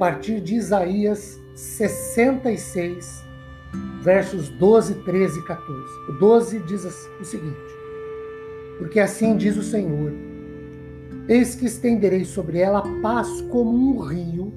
partir 0.00 0.40
de 0.40 0.54
Isaías 0.54 1.38
66, 1.54 3.22
versos 4.00 4.48
12, 4.48 4.94
13 5.04 5.38
e 5.38 5.42
14. 5.42 5.78
O 6.08 6.12
12 6.12 6.58
diz 6.60 6.86
o 7.20 7.24
seguinte: 7.24 7.54
Porque 8.78 8.98
assim 8.98 9.36
diz 9.36 9.58
o 9.58 9.62
Senhor: 9.62 10.10
Eis 11.28 11.54
que 11.54 11.66
estenderei 11.66 12.24
sobre 12.24 12.60
ela 12.60 12.78
a 12.78 13.00
paz 13.02 13.42
como 13.50 13.70
um 13.70 13.98
rio, 13.98 14.50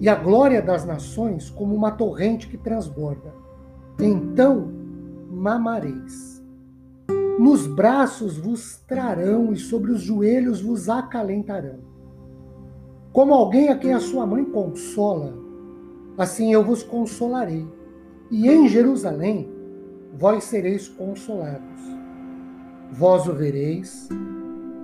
e 0.00 0.08
a 0.08 0.14
glória 0.14 0.62
das 0.62 0.86
nações 0.86 1.50
como 1.50 1.74
uma 1.74 1.90
torrente 1.90 2.48
que 2.48 2.56
transborda. 2.56 3.34
Então 4.00 4.72
mamareis. 5.30 6.42
Nos 7.38 7.66
braços 7.66 8.38
vos 8.38 8.78
trarão 8.88 9.52
e 9.52 9.58
sobre 9.58 9.92
os 9.92 10.00
joelhos 10.00 10.62
vos 10.62 10.88
acalentarão 10.88 11.91
como 13.12 13.34
alguém 13.34 13.68
a 13.68 13.76
quem 13.76 13.92
a 13.92 14.00
sua 14.00 14.26
mãe 14.26 14.44
consola, 14.44 15.34
assim 16.16 16.52
eu 16.52 16.64
vos 16.64 16.82
consolarei. 16.82 17.66
E 18.30 18.48
em 18.48 18.66
Jerusalém 18.68 19.50
vós 20.14 20.44
sereis 20.44 20.88
consolados. 20.88 21.80
Vós 22.90 23.26
o 23.26 23.32
vereis, 23.32 24.08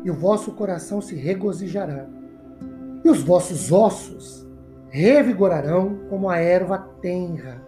e 0.04 0.10
o 0.10 0.14
vosso 0.14 0.52
coração 0.52 1.00
se 1.00 1.14
regozijará. 1.14 2.06
E 3.04 3.08
os 3.08 3.22
vossos 3.22 3.72
ossos 3.72 4.46
revigorarão 4.90 5.98
como 6.08 6.28
a 6.28 6.38
erva 6.38 6.78
tenra. 7.00 7.62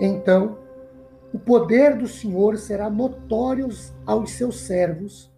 Então, 0.00 0.58
o 1.32 1.38
poder 1.38 1.96
do 1.96 2.06
Senhor 2.06 2.56
será 2.58 2.90
notório 2.90 3.68
aos 4.06 4.32
seus 4.32 4.60
servos, 4.60 5.32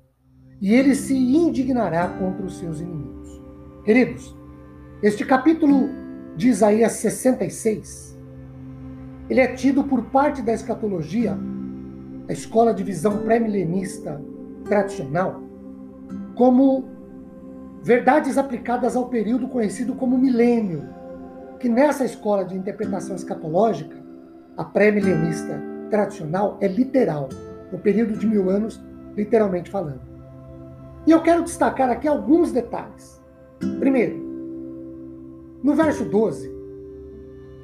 e 0.60 0.72
ele 0.74 0.94
se 0.94 1.14
indignará 1.14 2.08
contra 2.08 2.44
os 2.44 2.58
seus 2.58 2.80
inimigos. 2.80 3.42
Queridos, 3.84 4.34
este 5.04 5.22
capítulo 5.22 5.90
de 6.34 6.48
Isaías 6.48 6.92
66, 6.92 8.18
ele 9.28 9.38
é 9.38 9.48
tido 9.48 9.84
por 9.84 10.04
parte 10.06 10.40
da 10.40 10.54
escatologia, 10.54 11.36
a 12.26 12.32
escola 12.32 12.72
de 12.72 12.82
visão 12.82 13.18
pré-milenista 13.18 14.18
tradicional, 14.64 15.42
como 16.34 16.88
verdades 17.82 18.38
aplicadas 18.38 18.96
ao 18.96 19.10
período 19.10 19.46
conhecido 19.48 19.94
como 19.94 20.16
milênio, 20.16 20.88
que 21.60 21.68
nessa 21.68 22.06
escola 22.06 22.42
de 22.42 22.56
interpretação 22.56 23.14
escatológica, 23.14 24.02
a 24.56 24.64
pré-milenista 24.64 25.60
tradicional 25.90 26.56
é 26.62 26.66
literal, 26.66 27.28
o 27.70 27.76
período 27.76 28.16
de 28.16 28.26
mil 28.26 28.48
anos, 28.48 28.82
literalmente 29.14 29.70
falando. 29.70 30.00
E 31.06 31.10
eu 31.10 31.20
quero 31.20 31.44
destacar 31.44 31.90
aqui 31.90 32.08
alguns 32.08 32.52
detalhes. 32.52 33.22
Primeiro, 33.78 34.23
no 35.64 35.74
verso 35.74 36.04
12, 36.04 36.54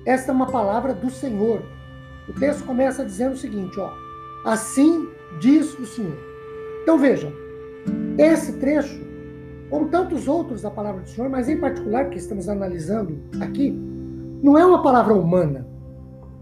esta 0.07 0.33
é 0.33 0.35
uma 0.35 0.47
palavra 0.47 0.95
do 0.95 1.11
Senhor. 1.11 1.63
O 2.27 2.33
texto 2.33 2.65
começa 2.65 3.05
dizendo 3.05 3.35
o 3.35 3.37
seguinte, 3.37 3.79
ó: 3.79 3.93
Assim 4.43 5.07
diz 5.39 5.79
o 5.79 5.85
Senhor. 5.85 6.17
Então 6.83 6.97
vejam, 6.99 7.31
esse 8.17 8.55
trecho, 8.55 8.99
como 9.69 9.91
tantos 9.91 10.27
outros 10.27 10.63
da 10.63 10.71
palavra 10.71 11.03
do 11.03 11.11
Senhor, 11.11 11.29
mas 11.29 11.47
em 11.47 11.61
particular 11.61 12.09
que 12.09 12.17
estamos 12.17 12.49
analisando 12.49 13.19
aqui, 13.39 13.71
não 14.43 14.57
é 14.57 14.65
uma 14.65 14.83
palavra 14.83 15.13
humana, 15.13 15.69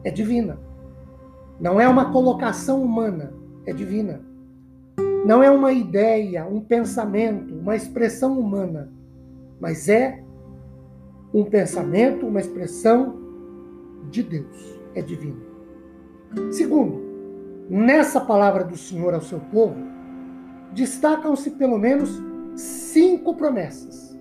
é 0.04 0.12
divina. 0.12 0.60
Não 1.58 1.80
é 1.80 1.88
uma 1.88 2.12
colocação 2.12 2.80
humana, 2.84 3.32
é 3.66 3.72
divina. 3.72 4.20
Não 5.26 5.42
é 5.42 5.50
uma 5.50 5.72
ideia, 5.72 6.46
um 6.46 6.60
pensamento, 6.60 7.52
uma 7.52 7.74
expressão 7.74 8.38
humana, 8.38 8.92
mas 9.60 9.88
é 9.88 10.22
um 11.38 11.44
pensamento, 11.44 12.26
uma 12.26 12.40
expressão 12.40 13.16
de 14.10 14.24
Deus, 14.24 14.80
é 14.94 15.00
divino. 15.00 15.40
Segundo, 16.50 17.00
nessa 17.70 18.20
palavra 18.20 18.64
do 18.64 18.76
Senhor 18.76 19.14
ao 19.14 19.20
seu 19.20 19.38
povo, 19.38 19.76
destacam-se 20.74 21.52
pelo 21.52 21.78
menos 21.78 22.20
cinco 22.56 23.34
promessas. 23.36 24.18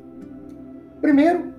Primeiro, 1.02 1.54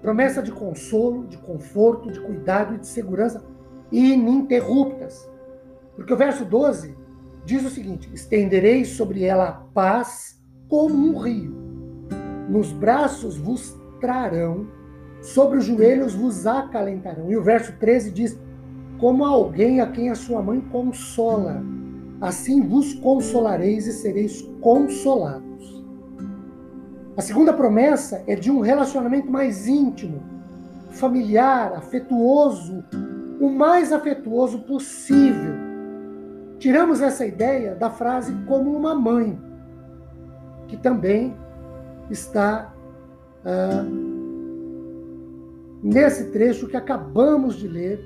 promessa 0.00 0.40
de 0.40 0.52
consolo, 0.52 1.26
de 1.26 1.38
conforto, 1.38 2.10
de 2.10 2.20
cuidado 2.20 2.74
e 2.74 2.78
de 2.78 2.86
segurança 2.86 3.44
ininterruptas. 3.90 5.28
Porque 5.96 6.12
o 6.12 6.16
verso 6.16 6.44
12 6.44 6.96
diz 7.44 7.64
o 7.64 7.70
seguinte: 7.70 8.08
estenderei 8.14 8.84
sobre 8.84 9.24
ela 9.24 9.48
a 9.48 9.52
paz 9.52 10.40
como 10.68 10.94
um 10.94 11.18
rio, 11.18 11.52
nos 12.48 12.72
braços 12.72 13.36
vos 13.36 13.76
trarão 14.00 14.78
sobre 15.22 15.58
os 15.58 15.64
joelhos 15.64 16.14
vos 16.14 16.46
acalentarão. 16.46 17.30
E 17.30 17.36
o 17.36 17.42
verso 17.42 17.72
13 17.78 18.10
diz: 18.10 18.38
Como 18.98 19.24
alguém 19.24 19.80
a 19.80 19.86
quem 19.86 20.10
a 20.10 20.14
sua 20.14 20.42
mãe 20.42 20.60
consola, 20.60 21.62
assim 22.20 22.62
vos 22.62 22.94
consolareis 22.94 23.86
e 23.86 23.92
sereis 23.92 24.42
consolados. 24.60 25.84
A 27.16 27.22
segunda 27.22 27.52
promessa 27.52 28.22
é 28.26 28.34
de 28.34 28.50
um 28.50 28.60
relacionamento 28.60 29.30
mais 29.30 29.66
íntimo, 29.66 30.22
familiar, 30.90 31.74
afetuoso, 31.74 32.84
o 33.40 33.48
mais 33.50 33.92
afetuoso 33.92 34.60
possível. 34.60 35.54
Tiramos 36.58 37.00
essa 37.00 37.24
ideia 37.26 37.74
da 37.74 37.90
frase 37.90 38.34
como 38.46 38.70
uma 38.70 38.94
mãe, 38.94 39.38
que 40.68 40.76
também 40.76 41.34
está 42.10 42.72
uh, 43.44 44.09
nesse 45.82 46.30
trecho 46.30 46.66
que 46.66 46.76
acabamos 46.76 47.56
de 47.56 47.66
ler 47.66 48.00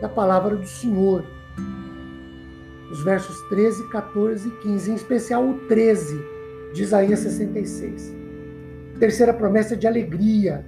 da 0.00 0.08
palavra 0.08 0.56
do 0.56 0.66
Senhor. 0.66 1.24
Os 2.90 3.02
versos 3.04 3.36
13, 3.48 3.88
14 3.90 4.48
e 4.48 4.50
15, 4.62 4.90
em 4.90 4.94
especial 4.94 5.46
o 5.46 5.54
13 5.66 6.18
de 6.72 6.82
Isaías 6.82 7.20
66. 7.20 8.16
Terceira 8.98 9.34
promessa 9.34 9.76
de 9.76 9.86
alegria, 9.86 10.64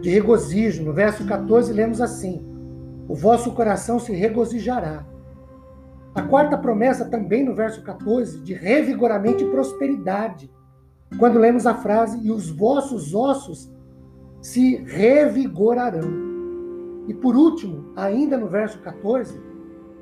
de 0.00 0.10
regozijo. 0.10 0.82
No 0.82 0.92
verso 0.92 1.24
14 1.24 1.72
lemos 1.72 2.00
assim: 2.00 2.44
O 3.08 3.14
vosso 3.14 3.52
coração 3.52 3.98
se 3.98 4.12
regozijará. 4.12 5.06
A 6.14 6.22
quarta 6.22 6.56
promessa, 6.58 7.04
também 7.04 7.44
no 7.44 7.54
verso 7.54 7.82
14, 7.82 8.40
de 8.40 8.52
revigoramento 8.52 9.42
e 9.42 9.50
prosperidade. 9.50 10.50
Quando 11.18 11.38
lemos 11.38 11.66
a 11.66 11.74
frase: 11.74 12.18
E 12.24 12.30
os 12.30 12.50
vossos 12.50 13.14
ossos 13.14 13.72
se 14.44 14.76
revigorarão. 14.76 16.04
E 17.08 17.14
por 17.14 17.34
último, 17.34 17.92
ainda 17.96 18.36
no 18.36 18.46
verso 18.46 18.78
14, 18.80 19.40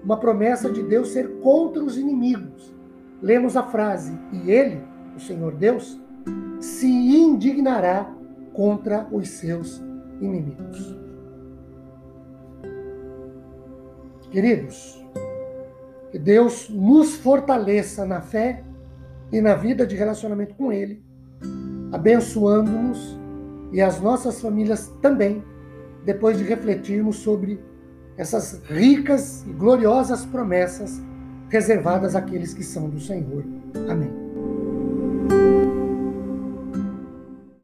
uma 0.02 0.16
promessa 0.16 0.68
de 0.68 0.82
Deus 0.82 1.10
ser 1.10 1.38
contra 1.38 1.82
os 1.82 1.96
inimigos. 1.96 2.74
Lemos 3.22 3.56
a 3.56 3.62
frase: 3.62 4.18
E 4.32 4.50
ele, 4.50 4.82
o 5.16 5.20
Senhor 5.20 5.54
Deus, 5.54 6.00
se 6.58 6.88
indignará 6.88 8.12
contra 8.52 9.06
os 9.12 9.28
seus 9.28 9.80
inimigos. 10.20 10.98
Queridos, 14.32 15.04
que 16.10 16.18
Deus 16.18 16.68
nos 16.68 17.14
fortaleça 17.14 18.04
na 18.04 18.20
fé 18.20 18.64
e 19.30 19.40
na 19.40 19.54
vida 19.54 19.86
de 19.86 19.94
relacionamento 19.94 20.54
com 20.56 20.72
Ele, 20.72 21.04
abençoando-nos 21.92 23.21
e 23.72 23.80
as 23.80 24.00
nossas 24.00 24.40
famílias 24.40 24.92
também, 25.00 25.42
depois 26.04 26.36
de 26.36 26.44
refletirmos 26.44 27.16
sobre 27.16 27.58
essas 28.16 28.60
ricas 28.66 29.42
e 29.46 29.52
gloriosas 29.52 30.26
promessas 30.26 31.00
reservadas 31.48 32.14
àqueles 32.14 32.52
que 32.52 32.62
são 32.62 32.88
do 32.88 33.00
Senhor. 33.00 33.44
Amém. 33.88 34.11